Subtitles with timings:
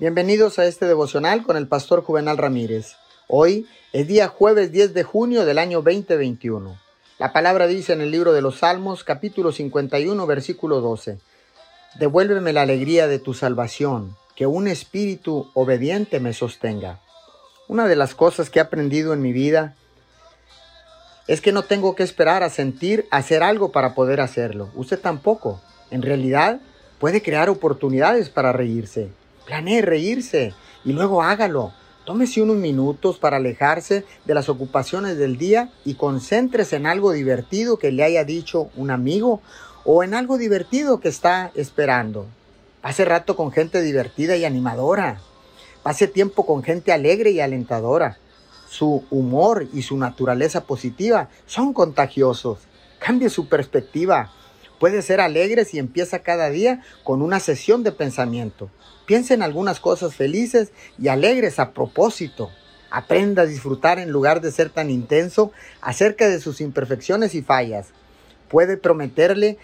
[0.00, 2.96] Bienvenidos a este devocional con el pastor Juvenal Ramírez.
[3.28, 6.74] Hoy es día jueves 10 de junio del año 2021.
[7.18, 11.18] La palabra dice en el libro de los Salmos, capítulo 51, versículo 12.
[11.98, 17.00] Devuélveme la alegría de tu salvación, que un espíritu obediente me sostenga.
[17.68, 19.76] Una de las cosas que he aprendido en mi vida
[21.28, 24.70] es que no tengo que esperar a sentir hacer algo para poder hacerlo.
[24.74, 25.60] Usted tampoco.
[25.90, 26.58] En realidad,
[26.98, 29.10] puede crear oportunidades para reírse.
[29.50, 30.54] Planee reírse
[30.84, 31.72] y luego hágalo.
[32.04, 37.76] Tómese unos minutos para alejarse de las ocupaciones del día y concéntrese en algo divertido
[37.76, 39.42] que le haya dicho un amigo
[39.84, 42.26] o en algo divertido que está esperando.
[42.80, 45.20] Pase rato con gente divertida y animadora.
[45.82, 48.18] Pase tiempo con gente alegre y alentadora.
[48.68, 52.60] Su humor y su naturaleza positiva son contagiosos.
[53.00, 54.30] Cambie su perspectiva.
[54.80, 58.70] Puede ser alegre si empieza cada día con una sesión de pensamiento.
[59.04, 62.50] Piense en algunas cosas felices y alegres a propósito.
[62.90, 67.88] Aprenda a disfrutar en lugar de ser tan intenso acerca de sus imperfecciones y fallas.
[68.48, 69.58] Puede prometerle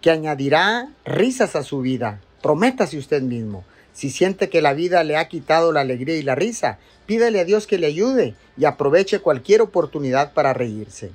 [0.00, 2.22] que añadirá risas a su vida.
[2.40, 3.64] Prométase usted mismo.
[3.92, 7.44] Si siente que la vida le ha quitado la alegría y la risa, pídale a
[7.44, 11.10] Dios que le ayude y aproveche cualquier oportunidad para reírse.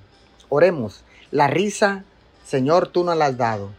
[0.48, 1.04] Oremos.
[1.32, 2.06] La risa
[2.48, 3.72] Señor, tú nos la has dado.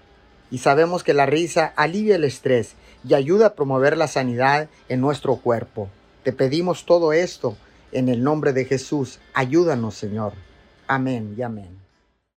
[0.50, 5.00] Y sabemos que la risa alivia el estrés y ayuda a promover la sanidad en
[5.00, 5.88] nuestro cuerpo.
[6.22, 7.56] Te pedimos todo esto
[7.92, 9.20] en el nombre de Jesús.
[9.32, 10.34] Ayúdanos, Señor.
[10.86, 11.87] Amén y amén.